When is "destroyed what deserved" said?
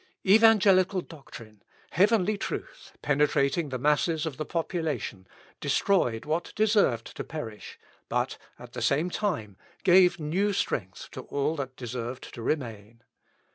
5.59-7.15